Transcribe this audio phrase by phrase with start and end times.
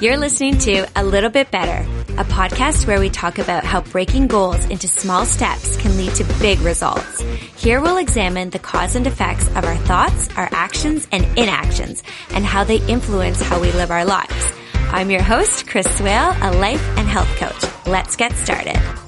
[0.00, 1.86] You're listening to A Little Bit Better,
[2.18, 6.24] a podcast where we talk about how breaking goals into small steps can lead to
[6.40, 7.20] big results.
[7.58, 12.46] Here we'll examine the cause and effects of our thoughts, our actions, and inactions, and
[12.46, 14.52] how they influence how we live our lives.
[14.74, 17.86] I'm your host, Chris Swale, a life and health coach.
[17.86, 18.99] Let's get started.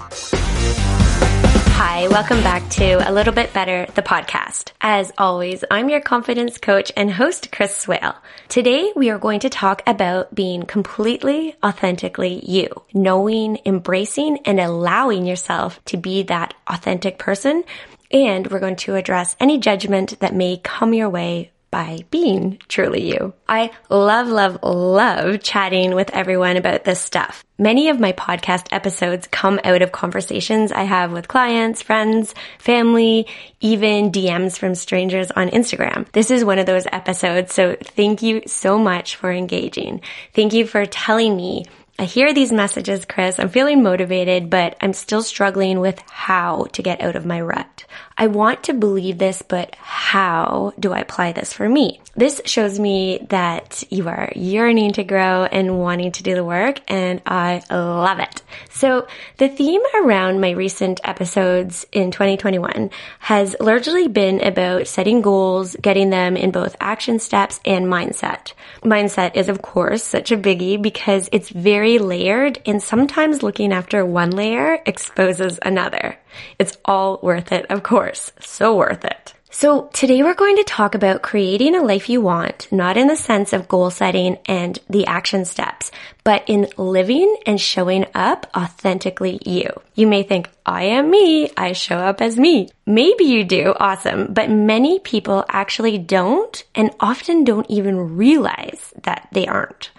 [1.85, 4.71] Hi, welcome back to A Little Bit Better, the podcast.
[4.81, 8.15] As always, I'm your confidence coach and host, Chris Swale.
[8.49, 15.27] Today, we are going to talk about being completely, authentically you, knowing, embracing, and allowing
[15.27, 17.65] yourself to be that authentic person.
[18.13, 23.11] And we're going to address any judgment that may come your way by being truly
[23.11, 23.33] you.
[23.49, 27.43] I love, love, love chatting with everyone about this stuff.
[27.59, 33.27] Many of my podcast episodes come out of conversations I have with clients, friends, family,
[33.61, 36.07] even DMs from strangers on Instagram.
[36.13, 40.03] This is one of those episodes, so thank you so much for engaging.
[40.35, 41.65] Thank you for telling me
[41.99, 43.39] I hear these messages, Chris.
[43.39, 47.85] I'm feeling motivated, but I'm still struggling with how to get out of my rut.
[48.17, 52.01] I want to believe this, but how do I apply this for me?
[52.15, 56.81] This shows me that you are yearning to grow and wanting to do the work,
[56.89, 58.43] and I love it.
[58.71, 59.07] So
[59.39, 62.91] the theme around my recent episodes in 2021
[63.21, 68.53] has largely been about setting goals, getting them in both action steps and mindset.
[68.83, 74.05] Mindset is of course such a biggie because it's very layered and sometimes looking after
[74.05, 76.19] one layer exposes another.
[76.59, 78.02] It's all worth it, of course.
[78.41, 79.35] So worth it.
[79.55, 83.17] So today we're going to talk about creating a life you want, not in the
[83.17, 85.91] sense of goal setting and the action steps,
[86.25, 89.69] but in living and showing up authentically you.
[89.95, 91.51] You may think, I am me.
[91.55, 92.71] I show up as me.
[92.87, 93.75] Maybe you do.
[93.79, 94.33] Awesome.
[94.33, 99.91] But many people actually don't and often don't even realize that they aren't.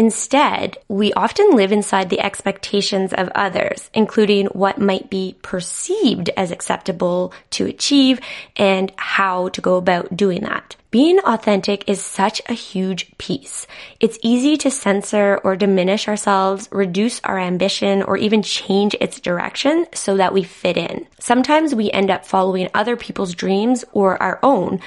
[0.00, 6.50] Instead, we often live inside the expectations of others, including what might be perceived as
[6.50, 8.18] acceptable to achieve
[8.56, 10.74] and how to go about doing that.
[10.90, 13.66] Being authentic is such a huge piece.
[14.00, 19.84] It's easy to censor or diminish ourselves, reduce our ambition, or even change its direction
[19.92, 21.06] so that we fit in.
[21.18, 24.80] Sometimes we end up following other people's dreams or our own,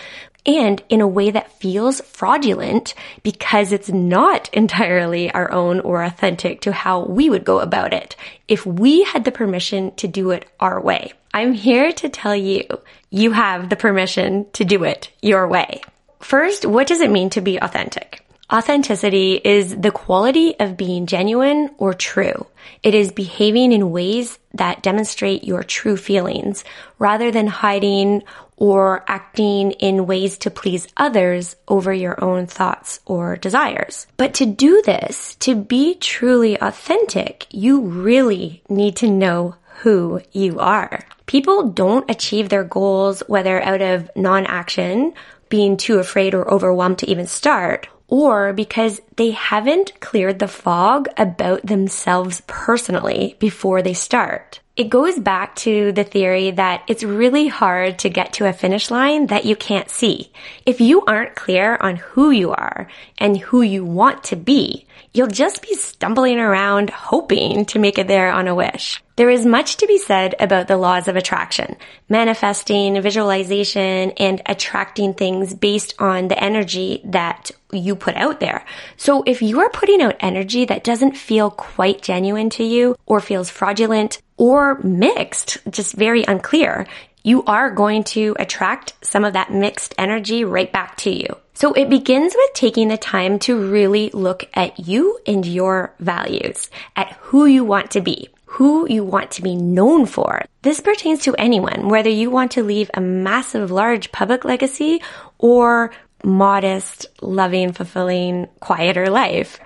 [0.45, 2.93] and in a way that feels fraudulent
[3.23, 8.15] because it's not entirely our own or authentic to how we would go about it
[8.47, 11.13] if we had the permission to do it our way.
[11.33, 12.65] I'm here to tell you,
[13.09, 15.81] you have the permission to do it your way.
[16.19, 18.23] First, what does it mean to be authentic?
[18.51, 22.45] Authenticity is the quality of being genuine or true.
[22.83, 26.63] It is behaving in ways that demonstrate your true feelings
[26.99, 28.23] rather than hiding
[28.63, 34.07] or acting in ways to please others over your own thoughts or desires.
[34.15, 40.61] But to do this, to be truly authentic, you really need to know who you
[40.61, 41.05] are.
[41.25, 45.13] People don't achieve their goals whether out of non-action,
[45.49, 51.09] being too afraid or overwhelmed to even start, or because they haven't cleared the fog
[51.17, 54.61] about themselves personally before they start.
[54.75, 58.89] It goes back to the theory that it's really hard to get to a finish
[58.89, 60.31] line that you can't see.
[60.65, 62.87] If you aren't clear on who you are
[63.19, 68.07] and who you want to be, you'll just be stumbling around hoping to make it
[68.07, 68.99] there on a wish.
[69.15, 71.75] There is much to be said about the laws of attraction,
[72.09, 78.65] manifesting, visualization, and attracting things based on the energy that you put out there.
[78.97, 83.19] So if you are putting out energy that doesn't feel quite genuine to you or
[83.19, 86.87] feels fraudulent or mixed, just very unclear,
[87.23, 91.25] you are going to attract some of that mixed energy right back to you.
[91.53, 96.69] So it begins with taking the time to really look at you and your values,
[96.95, 100.43] at who you want to be, who you want to be known for.
[100.63, 105.01] This pertains to anyone, whether you want to leave a massive, large public legacy
[105.37, 105.91] or
[106.23, 109.59] modest, loving, fulfilling, quieter life.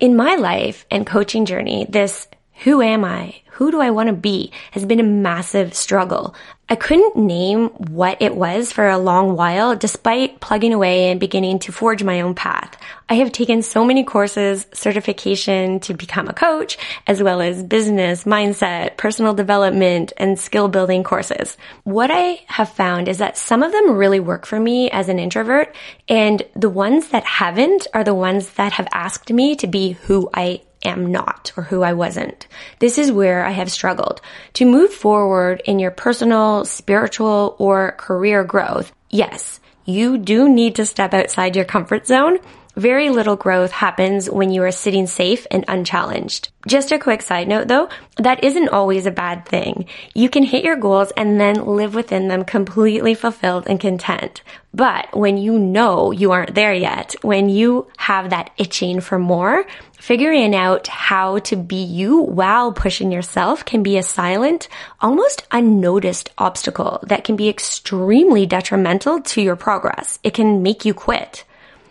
[0.00, 2.26] In my life and coaching journey, this
[2.64, 3.40] who am I?
[3.58, 4.52] Who do I want to be?
[4.70, 6.36] has been a massive struggle.
[6.68, 11.58] I couldn't name what it was for a long while, despite plugging away and beginning
[11.60, 12.76] to forge my own path.
[13.08, 16.78] I have taken so many courses, certification to become a coach,
[17.08, 21.56] as well as business, mindset, personal development, and skill building courses.
[21.82, 25.18] What I have found is that some of them really work for me as an
[25.18, 25.74] introvert,
[26.08, 30.30] and the ones that haven't are the ones that have asked me to be who
[30.32, 32.46] I am not or who I wasn't.
[32.78, 34.20] This is where I have struggled.
[34.54, 40.86] To move forward in your personal, spiritual, or career growth, yes, you do need to
[40.86, 42.38] step outside your comfort zone.
[42.78, 46.50] Very little growth happens when you are sitting safe and unchallenged.
[46.68, 47.88] Just a quick side note though,
[48.18, 49.86] that isn't always a bad thing.
[50.14, 54.42] You can hit your goals and then live within them completely fulfilled and content.
[54.72, 59.66] But when you know you aren't there yet, when you have that itching for more,
[59.98, 64.68] figuring out how to be you while pushing yourself can be a silent,
[65.00, 70.20] almost unnoticed obstacle that can be extremely detrimental to your progress.
[70.22, 71.44] It can make you quit.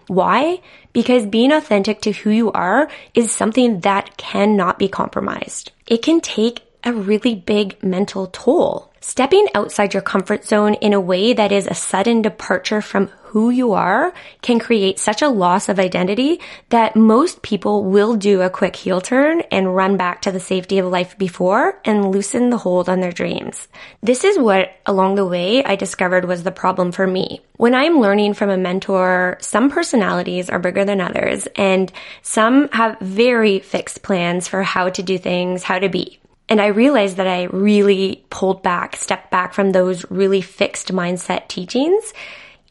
[0.07, 0.61] Why?
[0.93, 5.71] Because being authentic to who you are is something that cannot be compromised.
[5.85, 8.86] It can take a really big mental toll.
[9.07, 13.49] Stepping outside your comfort zone in a way that is a sudden departure from who
[13.49, 18.49] you are can create such a loss of identity that most people will do a
[18.49, 22.57] quick heel turn and run back to the safety of life before and loosen the
[22.57, 23.69] hold on their dreams.
[24.03, 27.39] This is what along the way I discovered was the problem for me.
[27.55, 31.89] When I'm learning from a mentor, some personalities are bigger than others and
[32.23, 36.19] some have very fixed plans for how to do things, how to be.
[36.49, 41.47] And I realized that I really pulled back, stepped back from those really fixed mindset
[41.47, 42.13] teachings.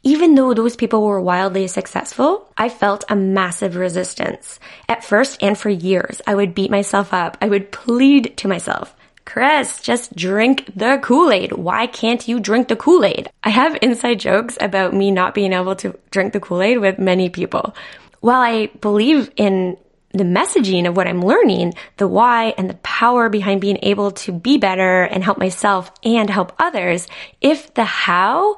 [0.03, 4.61] Even though those people were wildly successful, I felt a massive resistance.
[4.89, 7.37] At first and for years, I would beat myself up.
[7.41, 8.95] I would plead to myself,
[9.25, 11.53] Chris, just drink the Kool-Aid.
[11.53, 13.29] Why can't you drink the Kool-Aid?
[13.43, 17.29] I have inside jokes about me not being able to drink the Kool-Aid with many
[17.29, 17.75] people.
[18.21, 19.77] While I believe in
[20.19, 24.33] the messaging of what I'm learning, the why and the power behind being able to
[24.33, 27.07] be better and help myself and help others,
[27.41, 28.57] if the how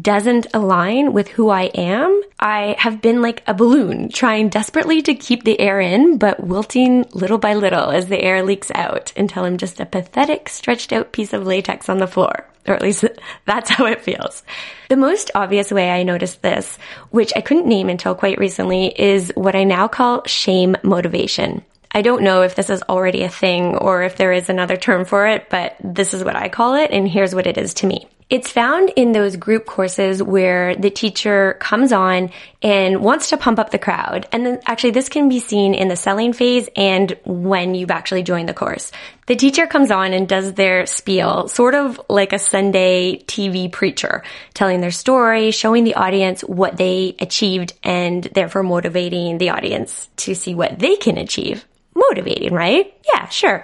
[0.00, 5.14] doesn't align with who I am, I have been like a balloon trying desperately to
[5.14, 9.44] keep the air in, but wilting little by little as the air leaks out until
[9.44, 12.46] I'm just a pathetic, stretched out piece of latex on the floor.
[12.66, 13.04] Or at least
[13.44, 14.42] that's how it feels.
[14.88, 16.78] The most obvious way I noticed this,
[17.10, 21.64] which I couldn't name until quite recently, is what I now call shame motivation.
[21.94, 25.04] I don't know if this is already a thing or if there is another term
[25.04, 27.86] for it, but this is what I call it, and here's what it is to
[27.86, 28.06] me.
[28.32, 32.30] It's found in those group courses where the teacher comes on
[32.62, 34.26] and wants to pump up the crowd.
[34.32, 38.22] And then actually this can be seen in the selling phase and when you've actually
[38.22, 38.90] joined the course.
[39.26, 44.22] The teacher comes on and does their spiel, sort of like a Sunday TV preacher,
[44.54, 50.34] telling their story, showing the audience what they achieved and therefore motivating the audience to
[50.34, 51.66] see what they can achieve.
[51.94, 52.94] Motivating, right?
[53.12, 53.62] Yeah, sure.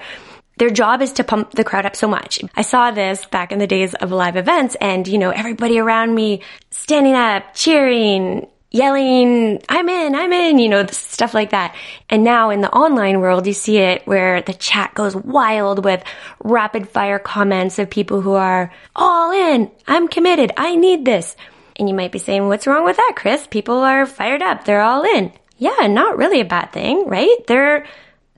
[0.58, 2.40] Their job is to pump the crowd up so much.
[2.56, 6.14] I saw this back in the days of live events and, you know, everybody around
[6.14, 11.75] me standing up, cheering, yelling, I'm in, I'm in, you know, stuff like that.
[12.10, 16.02] And now in the online world, you see it where the chat goes wild with
[16.43, 21.37] rapid fire comments of people who are all in, I'm committed, I need this.
[21.76, 23.46] And you might be saying, what's wrong with that, Chris?
[23.46, 25.32] People are fired up, they're all in.
[25.56, 27.37] Yeah, not really a bad thing, right?
[27.46, 27.87] They're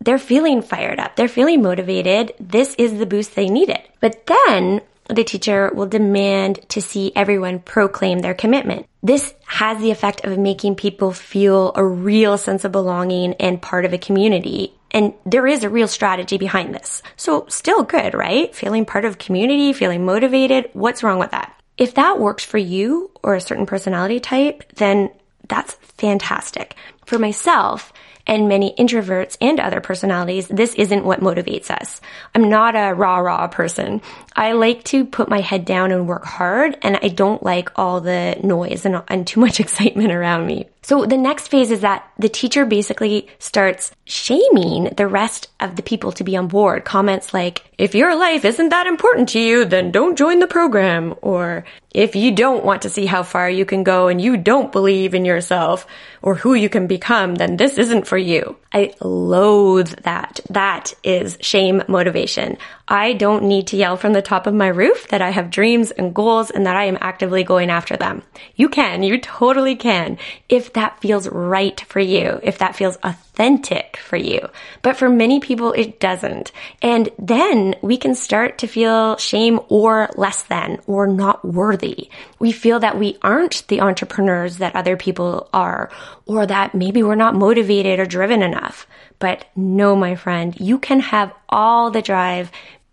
[0.00, 1.16] they're feeling fired up.
[1.16, 2.32] They're feeling motivated.
[2.40, 3.80] This is the boost they needed.
[4.00, 8.86] But then the teacher will demand to see everyone proclaim their commitment.
[9.02, 13.84] This has the effect of making people feel a real sense of belonging and part
[13.84, 14.74] of a community.
[14.90, 17.02] And there is a real strategy behind this.
[17.16, 18.54] So still good, right?
[18.54, 20.70] Feeling part of community, feeling motivated.
[20.72, 21.54] What's wrong with that?
[21.76, 25.10] If that works for you or a certain personality type, then
[25.48, 26.76] that's fantastic.
[27.06, 27.92] For myself,
[28.26, 32.00] and many introverts and other personalities, this isn't what motivates us.
[32.34, 34.00] I'm not a rah rah person.
[34.34, 38.00] I like to put my head down and work hard, and I don't like all
[38.00, 40.69] the noise and, and too much excitement around me.
[40.82, 45.82] So the next phase is that the teacher basically starts shaming the rest of the
[45.82, 46.84] people to be on board.
[46.84, 51.14] Comments like, if your life isn't that important to you, then don't join the program.
[51.22, 54.72] Or if you don't want to see how far you can go and you don't
[54.72, 55.86] believe in yourself
[56.22, 58.56] or who you can become, then this isn't for you.
[58.72, 60.40] I loathe that.
[60.50, 62.58] That is shame motivation.
[62.86, 65.90] I don't need to yell from the top of my roof that I have dreams
[65.90, 68.22] and goals and that I am actively going after them.
[68.56, 70.18] You can, you totally can,
[70.48, 74.48] if that feels right for you, if that feels authentic for you.
[74.82, 76.52] But for many people, it doesn't.
[76.82, 82.10] And then we can start to feel shame or less than or not worthy.
[82.38, 85.90] We feel that we aren't the entrepreneurs that other people are
[86.26, 88.86] or that maybe we're not motivated or driven enough.
[89.18, 92.50] But no, my friend, you can have all the drive,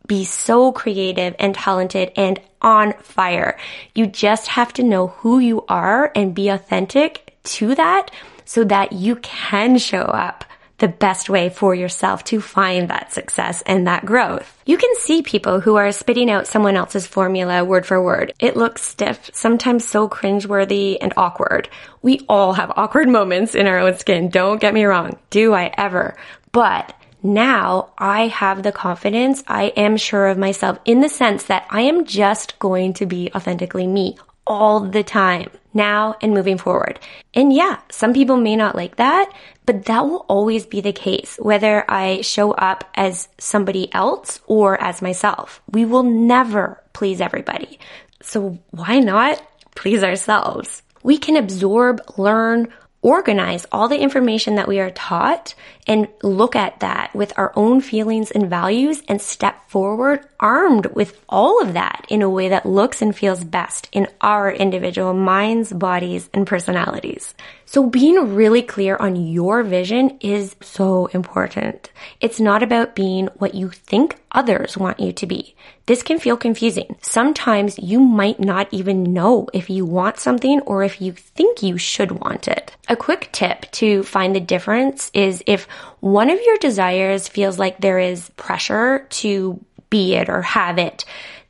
[0.07, 3.57] be so creative and talented and on fire.
[3.93, 8.11] You just have to know who you are and be authentic to that
[8.45, 10.45] so that you can show up
[10.77, 14.61] the best way for yourself to find that success and that growth.
[14.65, 18.33] You can see people who are spitting out someone else's formula word for word.
[18.39, 21.69] It looks stiff, sometimes so cringeworthy and awkward.
[22.01, 24.29] We all have awkward moments in our own skin.
[24.29, 25.17] Don't get me wrong.
[25.31, 26.15] Do I ever?
[26.51, 29.43] But now I have the confidence.
[29.47, 33.31] I am sure of myself in the sense that I am just going to be
[33.33, 36.99] authentically me all the time now and moving forward.
[37.33, 39.31] And yeah, some people may not like that,
[39.65, 44.81] but that will always be the case, whether I show up as somebody else or
[44.81, 45.61] as myself.
[45.71, 47.79] We will never please everybody.
[48.21, 49.41] So why not
[49.75, 50.81] please ourselves?
[51.03, 55.53] We can absorb, learn, organize all the information that we are taught
[55.85, 61.23] and look at that with our own feelings and values and step forward armed with
[61.29, 65.71] all of that in a way that looks and feels best in our individual minds,
[65.71, 67.33] bodies, and personalities.
[67.65, 71.91] So being really clear on your vision is so important.
[72.21, 75.55] It's not about being what you think others want you to be.
[75.85, 76.95] This can feel confusing.
[77.01, 81.77] Sometimes you might not even know if you want something or if you think you
[81.77, 82.76] should want it.
[82.89, 85.65] A quick tip to find the difference is if
[85.99, 91.03] one of your desires feels like there is pressure to be it or have it,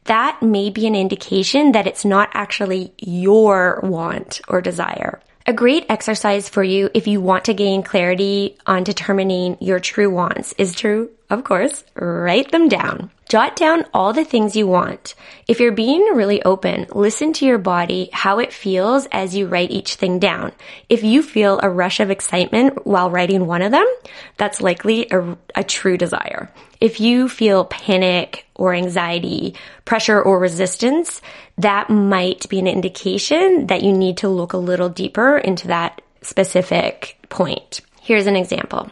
[0.05, 5.19] that may be an indication that it's not actually your want or desire.
[5.45, 10.09] A great exercise for you if you want to gain clarity on determining your true
[10.09, 13.11] wants is to, of course, write them down.
[13.29, 15.13] Jot down all the things you want.
[15.49, 19.69] If you're being really open, listen to your body, how it feels as you write
[19.69, 20.53] each thing down.
[20.87, 23.85] If you feel a rush of excitement while writing one of them,
[24.37, 26.49] that's likely a, a true desire.
[26.79, 31.21] If you feel panic or anxiety, pressure or resistance,
[31.57, 36.01] that might be an indication that you need to look a little deeper into that
[36.21, 37.81] specific point.
[37.99, 38.89] Here's an example.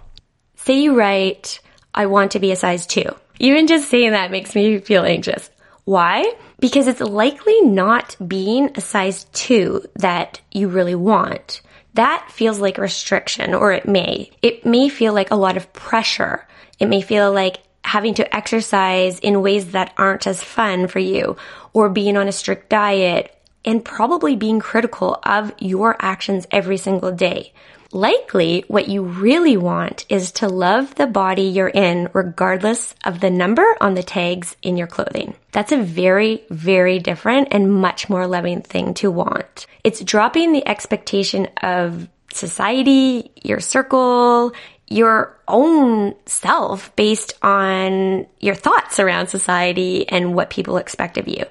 [0.57, 1.61] Say you write,
[1.93, 3.15] I want to be a size two.
[3.39, 5.49] Even just saying that makes me feel anxious.
[5.83, 6.33] Why?
[6.59, 11.61] Because it's likely not being a size two that you really want.
[11.93, 14.31] That feels like restriction, or it may.
[14.41, 16.47] It may feel like a lot of pressure.
[16.79, 21.37] It may feel like having to exercise in ways that aren't as fun for you,
[21.71, 23.31] or being on a strict diet,
[23.63, 27.53] and probably being critical of your actions every single day.
[27.95, 33.29] Likely, what you really want is to love the body you're in regardless of the
[33.29, 35.33] number on the tags in your clothing.
[35.53, 39.65] That's a very, very different and much more loving thing to want.
[39.85, 44.51] It's dropping the expectation of society, your circle,
[44.87, 51.43] your own self based on your thoughts around society and what people expect of you.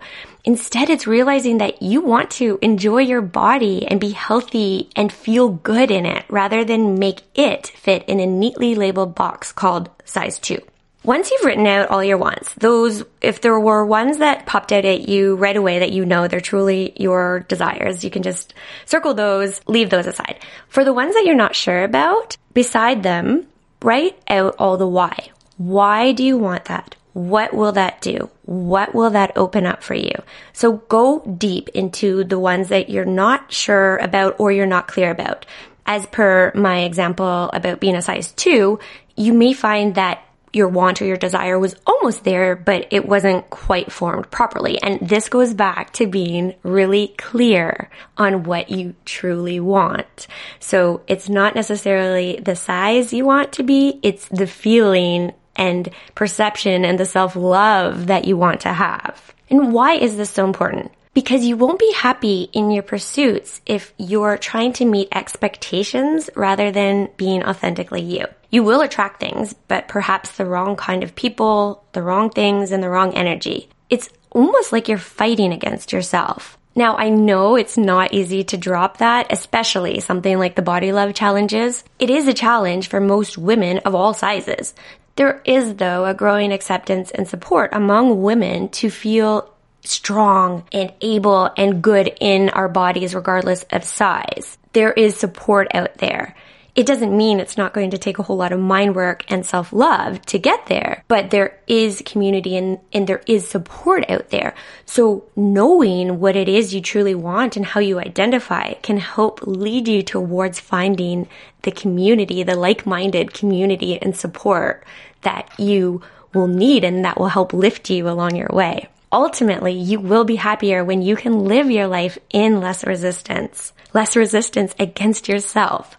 [0.45, 5.49] Instead, it's realizing that you want to enjoy your body and be healthy and feel
[5.49, 10.39] good in it rather than make it fit in a neatly labeled box called size
[10.39, 10.61] two.
[11.05, 14.87] Once you've written out all your wants, those, if there were ones that popped out
[14.87, 18.55] at you right away that you know they're truly your desires, you can just
[18.87, 20.41] circle those, leave those aside.
[20.69, 23.47] For the ones that you're not sure about, beside them,
[23.83, 25.29] write out all the why.
[25.59, 26.97] Why do you want that?
[27.13, 28.31] What will that do?
[28.47, 30.15] What will that open up for you?
[30.55, 35.11] So go deep into the ones that you're not sure about or you're not clear
[35.11, 35.45] about.
[35.85, 38.81] As per my example about being a size two,
[39.17, 40.24] you may find that
[40.55, 44.81] your want or your desire was almost there, but it wasn't quite formed properly.
[44.83, 50.27] And this goes back to being really clear on what you truly want.
[50.61, 56.85] So it's not necessarily the size you want to be, it's the feeling and perception
[56.85, 59.35] and the self love that you want to have.
[59.51, 60.93] And why is this so important?
[61.13, 66.73] Because you won't be happy in your pursuits if you're trying to meet expectations rather
[66.73, 68.27] than being authentically you.
[68.55, 72.81] You will attract things, but perhaps the wrong kind of people, the wrong things, and
[72.81, 73.69] the wrong energy.
[73.91, 76.57] It's almost like you're fighting against yourself.
[76.77, 81.15] Now, I know it's not easy to drop that, especially something like the body love
[81.15, 81.83] challenges.
[81.99, 84.73] It is a challenge for most women of all sizes.
[85.17, 91.51] There is, though, a growing acceptance and support among women to feel strong and able
[91.57, 94.59] and good in our bodies regardless of size.
[94.75, 96.37] There is support out there.
[96.75, 99.47] It doesn't mean it's not going to take a whole lot of mind work and
[99.47, 104.31] self love to get there, but there is community and, and there is support out
[104.31, 104.55] there.
[104.85, 109.87] So knowing what it is you truly want and how you identify can help lead
[109.87, 111.29] you towards finding
[111.63, 114.85] the community, the like-minded community and support
[115.23, 116.03] that you
[116.33, 118.89] will need and that will help lift you along your way.
[119.13, 124.17] Ultimately, you will be happier when you can live your life in less resistance, less
[124.17, 125.97] resistance against yourself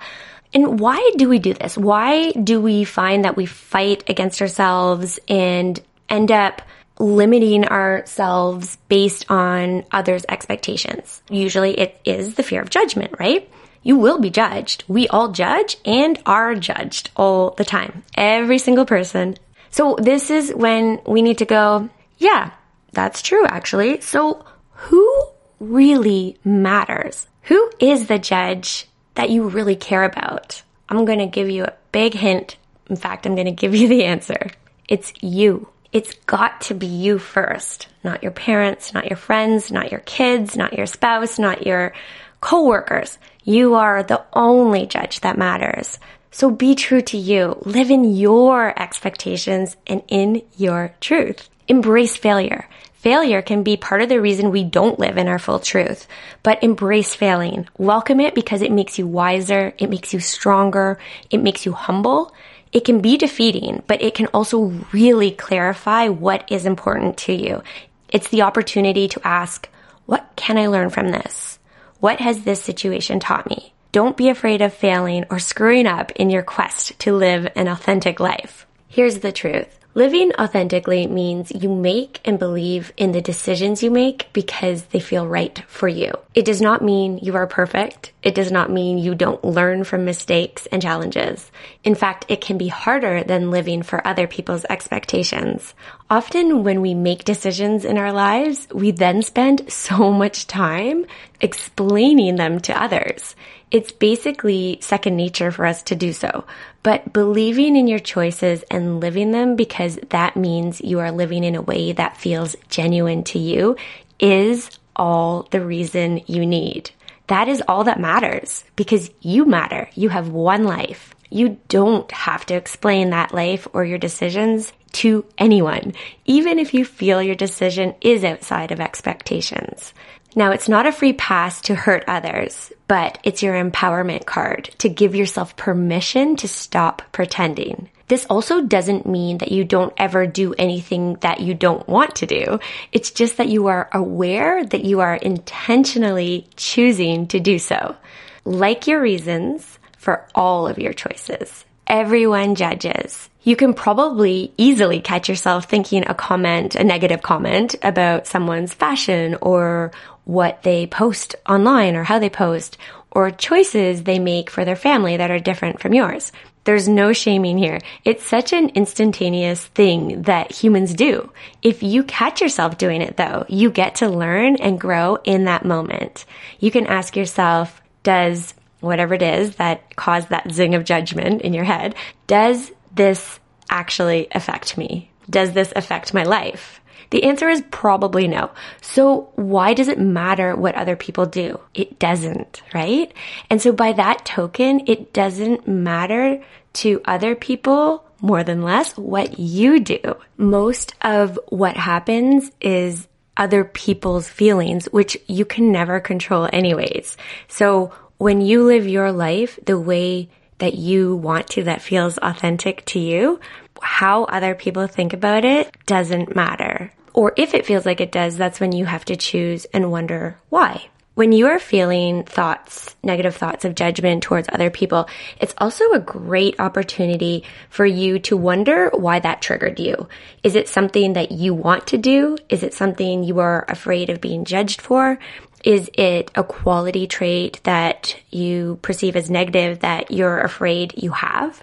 [0.56, 1.78] And why do we do this?
[1.78, 6.62] Why do we find that we fight against ourselves and end up
[6.98, 11.22] limiting ourselves based on others' expectations?
[11.30, 13.52] Usually it is the fear of judgment, right?
[13.84, 14.86] You will be judged.
[14.88, 18.04] We all judge and are judged all the time.
[18.16, 19.38] Every single person.
[19.72, 22.52] So this is when we need to go, yeah,
[22.94, 24.00] that's true actually.
[24.00, 25.24] So who
[25.60, 27.28] really matters?
[27.44, 30.62] Who is the judge that you really care about?
[30.88, 32.58] I'm going to give you a big hint.
[32.90, 34.52] In fact, I'm going to give you the answer.
[34.88, 35.68] It's you.
[35.92, 40.58] It's got to be you first, not your parents, not your friends, not your kids,
[40.58, 41.94] not your spouse, not your
[42.42, 43.18] coworkers.
[43.44, 45.98] You are the only judge that matters.
[46.32, 47.58] So be true to you.
[47.62, 51.50] Live in your expectations and in your truth.
[51.70, 52.68] Embrace failure.
[53.06, 56.08] Failure can be part of the reason we don't live in our full truth,
[56.42, 57.68] but embrace failing.
[57.78, 59.76] Welcome it because it makes you wiser.
[59.78, 60.98] It makes you stronger.
[61.30, 62.34] It makes you humble.
[62.74, 67.62] It can be defeating, but it can also really clarify what is important to you.
[68.10, 69.70] It's the opportunity to ask,
[70.08, 71.60] what can I learn from this?
[72.00, 73.76] What has this situation taught me?
[73.92, 78.20] Don't be afraid of failing or screwing up in your quest to live an authentic
[78.20, 78.66] life.
[78.88, 79.85] Here's the truth.
[79.98, 85.26] Living authentically means you make and believe in the decisions you make because they feel
[85.26, 86.12] right for you.
[86.34, 88.12] It does not mean you are perfect.
[88.22, 91.50] It does not mean you don't learn from mistakes and challenges.
[91.86, 95.74] In fact, it can be harder than living for other people's expectations.
[96.08, 101.08] Often when we make decisions in our lives, we then spend so much time
[101.42, 103.36] explaining them to others.
[103.72, 106.46] It's basically second nature for us to do so.
[106.84, 111.56] But believing in your choices and living them because that means you are living in
[111.56, 113.76] a way that feels genuine to you
[114.20, 116.92] is all the reason you need.
[117.28, 119.90] That is all that matters because you matter.
[119.96, 121.16] You have one life.
[121.32, 125.94] You don't have to explain that life or your decisions to anyone,
[126.26, 129.94] even if you feel your decision is outside of expectations.
[130.38, 134.90] Now, it's not a free pass to hurt others, but it's your empowerment card to
[134.90, 137.90] give yourself permission to stop pretending.
[138.08, 142.28] This also doesn't mean that you don't ever do anything that you don't want to
[142.28, 142.60] do.
[142.92, 147.96] It's just that you are aware that you are intentionally choosing to do so.
[148.44, 151.66] Like your reasons for all of your choices.
[151.88, 153.30] Everyone judges.
[153.46, 159.38] You can probably easily catch yourself thinking a comment, a negative comment about someone's fashion
[159.40, 159.92] or
[160.24, 162.80] what they post online or how they post
[163.12, 166.32] or choices they make for their family that are different from yours.
[166.64, 167.80] There's no shaming here.
[168.04, 171.32] It's such an instantaneous thing that humans do.
[171.62, 175.64] If you catch yourself doing it though, you get to learn and grow in that
[175.64, 176.26] moment.
[176.60, 181.54] You can ask yourself, does whatever it is that caused that zing of judgment in
[181.54, 181.94] your head,
[182.26, 185.12] does this actually affect me?
[185.30, 186.82] Does this affect my life?
[187.12, 188.52] The answer is probably no.
[188.82, 191.60] So why does it matter what other people do?
[191.74, 193.14] It doesn't, right?
[193.50, 199.38] And so by that token, it doesn't matter to other people more than less what
[199.40, 200.18] you do.
[200.38, 207.18] Most of what happens is other people's feelings, which you can never control anyways.
[207.48, 212.86] So when you live your life the way that you want to, that feels authentic
[212.86, 213.40] to you,
[213.82, 216.92] how other people think about it doesn't matter.
[217.14, 220.38] Or if it feels like it does, that's when you have to choose and wonder
[220.50, 220.90] why.
[221.16, 225.08] When you are feeling thoughts, negative thoughts of judgment towards other people,
[225.40, 230.10] it's also a great opportunity for you to wonder why that triggered you.
[230.44, 232.38] Is it something that you want to do?
[232.50, 235.18] Is it something you are afraid of being judged for?
[235.66, 241.62] Is it a quality trait that you perceive as negative that you're afraid you have?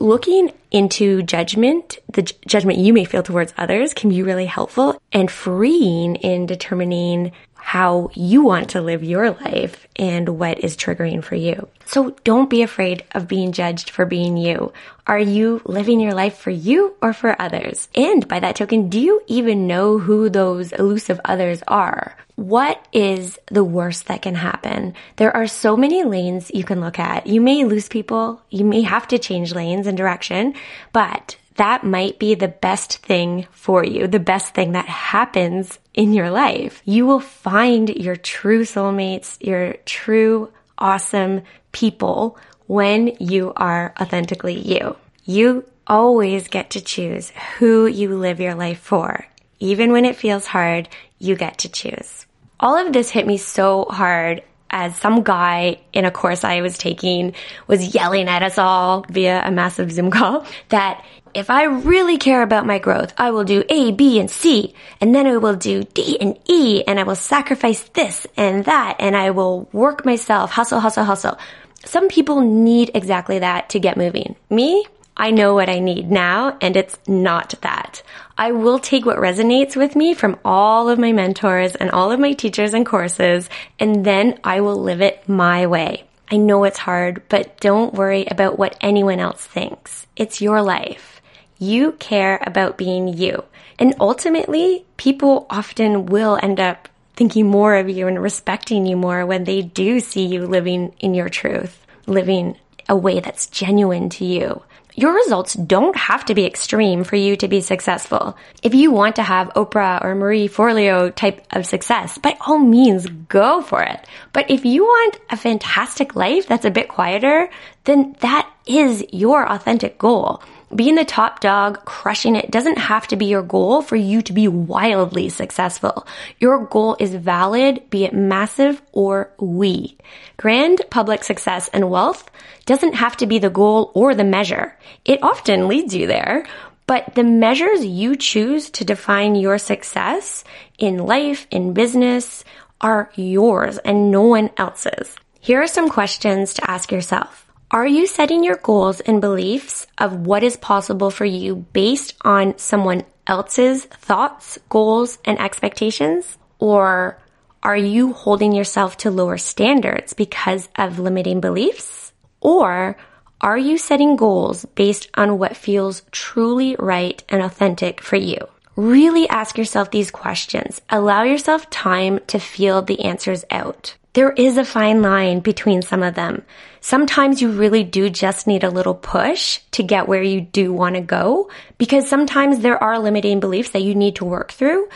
[0.00, 5.30] looking into judgment, the judgment you may feel towards others can be really helpful and
[5.30, 11.34] freeing in determining how you want to live your life and what is triggering for
[11.34, 11.68] you.
[11.84, 14.72] So don't be afraid of being judged for being you.
[15.06, 17.88] Are you living your life for you or for others?
[17.94, 22.16] And by that token, do you even know who those elusive others are?
[22.36, 24.94] What is the worst that can happen?
[25.16, 27.26] There are so many lanes you can look at.
[27.26, 28.40] You may lose people.
[28.48, 30.54] You may have to change lanes and direction,
[30.92, 36.14] but that might be the best thing for you, the best thing that happens in
[36.14, 36.82] your life.
[36.84, 41.42] You will find your true soulmates, your true awesome
[41.72, 44.96] people when you are authentically you.
[45.24, 49.26] You always get to choose who you live your life for.
[49.58, 52.26] Even when it feels hard, you get to choose.
[52.60, 56.78] All of this hit me so hard as some guy in a course I was
[56.78, 57.34] taking
[57.66, 61.04] was yelling at us all via a massive Zoom call that
[61.34, 65.14] if I really care about my growth, I will do A, B, and C, and
[65.14, 69.14] then I will do D and E, and I will sacrifice this and that, and
[69.16, 71.38] I will work myself, hustle, hustle, hustle.
[71.84, 74.36] Some people need exactly that to get moving.
[74.50, 74.84] Me,
[75.16, 78.02] I know what I need now, and it's not that.
[78.40, 82.20] I will take what resonates with me from all of my mentors and all of
[82.20, 86.04] my teachers and courses, and then I will live it my way.
[86.30, 90.06] I know it's hard, but don't worry about what anyone else thinks.
[90.14, 91.20] It's your life.
[91.58, 93.42] You care about being you.
[93.76, 99.26] And ultimately, people often will end up thinking more of you and respecting you more
[99.26, 102.56] when they do see you living in your truth, living
[102.88, 104.62] a way that's genuine to you.
[104.98, 108.36] Your results don't have to be extreme for you to be successful.
[108.64, 113.06] If you want to have Oprah or Marie Forleo type of success, by all means,
[113.28, 114.04] go for it.
[114.32, 117.48] But if you want a fantastic life that's a bit quieter,
[117.84, 120.42] then that is your authentic goal.
[120.74, 124.32] Being the top dog, crushing it doesn't have to be your goal for you to
[124.34, 126.06] be wildly successful.
[126.38, 129.96] Your goal is valid, be it massive or wee.
[130.36, 132.30] Grand public success and wealth
[132.66, 134.76] doesn't have to be the goal or the measure.
[135.06, 136.46] It often leads you there,
[136.86, 140.44] but the measures you choose to define your success
[140.76, 142.44] in life, in business,
[142.80, 145.16] are yours and no one else's.
[145.40, 147.47] Here are some questions to ask yourself.
[147.70, 152.56] Are you setting your goals and beliefs of what is possible for you based on
[152.56, 156.38] someone else's thoughts, goals, and expectations?
[156.58, 157.18] Or
[157.62, 162.12] are you holding yourself to lower standards because of limiting beliefs?
[162.40, 162.96] Or
[163.42, 168.38] are you setting goals based on what feels truly right and authentic for you?
[168.76, 170.80] Really ask yourself these questions.
[170.88, 173.94] Allow yourself time to feel the answers out.
[174.18, 176.42] There is a fine line between some of them.
[176.80, 180.96] Sometimes you really do just need a little push to get where you do want
[180.96, 184.88] to go because sometimes there are limiting beliefs that you need to work through.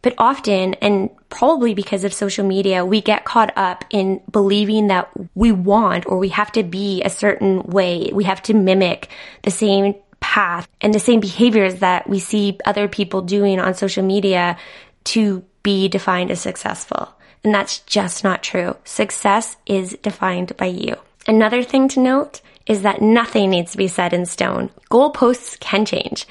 [0.00, 5.10] But often, and probably because of social media, we get caught up in believing that
[5.34, 8.12] we want or we have to be a certain way.
[8.12, 9.08] We have to mimic
[9.42, 14.04] the same path and the same behaviors that we see other people doing on social
[14.04, 14.56] media
[15.06, 17.12] to be defined as successful.
[17.44, 18.76] And that's just not true.
[18.84, 20.96] Success is defined by you.
[21.26, 24.70] Another thing to note is that nothing needs to be set in stone.
[24.90, 26.26] Goalposts can change.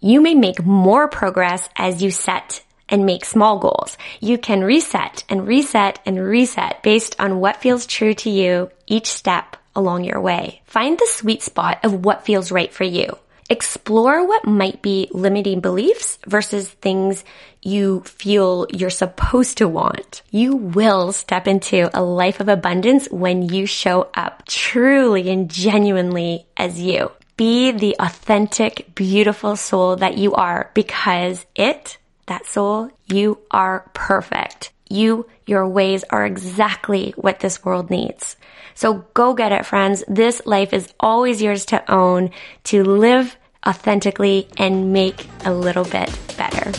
[0.00, 3.98] You may make more progress as you set and make small goals.
[4.20, 9.08] You can reset and reset and reset based on what feels true to you each
[9.08, 10.62] step along your way.
[10.64, 13.16] Find the sweet spot of what feels right for you.
[13.50, 17.24] Explore what might be limiting beliefs versus things
[17.62, 20.20] you feel you're supposed to want.
[20.30, 26.46] You will step into a life of abundance when you show up truly and genuinely
[26.58, 27.10] as you.
[27.38, 34.72] Be the authentic, beautiful soul that you are because it, that soul, you are perfect.
[34.90, 38.36] You, your ways are exactly what this world needs.
[38.78, 40.04] So go get it, friends.
[40.06, 42.30] This life is always yours to own,
[42.70, 43.36] to live
[43.66, 46.70] authentically and make a little bit better.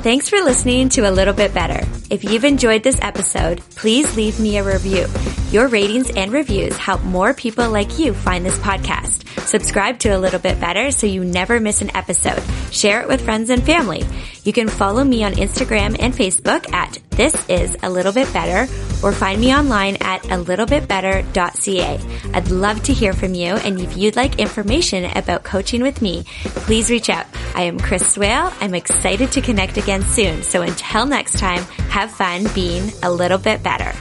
[0.00, 1.86] Thanks for listening to A Little Bit Better.
[2.08, 5.06] If you've enjoyed this episode, please leave me a review.
[5.50, 9.26] Your ratings and reviews help more people like you find this podcast.
[9.50, 12.40] Subscribe to A Little Bit Better so you never miss an episode.
[12.70, 14.04] Share it with friends and family.
[14.44, 18.72] You can follow me on Instagram and Facebook at This Is A Little Bit Better
[19.02, 22.00] or find me online at a littlebitbetter.ca.
[22.32, 26.22] I'd love to hear from you and if you'd like information about coaching with me,
[26.44, 27.26] please reach out.
[27.56, 28.52] I am Chris Swale.
[28.60, 30.44] I'm excited to connect again soon.
[30.44, 33.92] So until next time, have fun being a little bit better.